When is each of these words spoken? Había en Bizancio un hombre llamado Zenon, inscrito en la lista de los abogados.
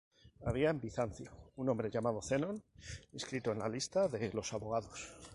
Había 0.43 0.71
en 0.71 0.79
Bizancio 0.81 1.29
un 1.57 1.69
hombre 1.69 1.91
llamado 1.91 2.23
Zenon, 2.23 2.63
inscrito 3.13 3.51
en 3.51 3.59
la 3.59 3.69
lista 3.69 4.07
de 4.07 4.33
los 4.33 4.51
abogados. 4.51 5.11